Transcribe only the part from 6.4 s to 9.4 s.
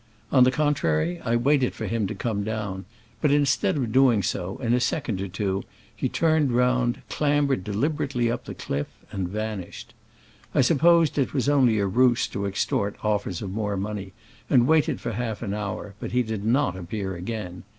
round, clambered deliberately up the cliff and